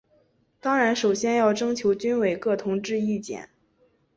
[0.59, 3.51] 当然首先要征求军委各同志意见。